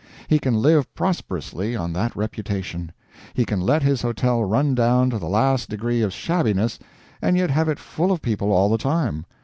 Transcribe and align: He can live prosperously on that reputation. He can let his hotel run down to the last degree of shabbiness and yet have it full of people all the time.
He 0.27 0.39
can 0.39 0.55
live 0.55 0.91
prosperously 0.95 1.75
on 1.75 1.93
that 1.93 2.15
reputation. 2.15 2.91
He 3.35 3.45
can 3.45 3.59
let 3.61 3.83
his 3.83 4.01
hotel 4.01 4.43
run 4.43 4.73
down 4.73 5.11
to 5.11 5.19
the 5.19 5.29
last 5.29 5.69
degree 5.69 6.01
of 6.01 6.11
shabbiness 6.11 6.79
and 7.21 7.37
yet 7.37 7.51
have 7.51 7.69
it 7.69 7.77
full 7.77 8.11
of 8.11 8.19
people 8.19 8.51
all 8.51 8.69
the 8.71 8.79
time. 8.79 9.27